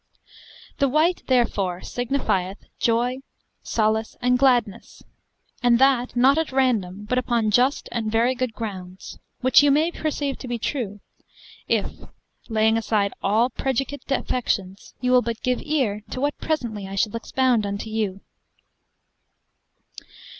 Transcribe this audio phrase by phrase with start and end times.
[0.79, 3.19] The white therefore signifieth joy,
[3.61, 5.03] solace, and gladness,
[5.61, 9.91] and that not at random, but upon just and very good grounds: which you may
[9.91, 11.01] perceive to be true,
[11.67, 11.85] if
[12.49, 17.15] laying aside all prejudicate affections, you will but give ear to what presently I shall
[17.15, 18.21] expound unto you.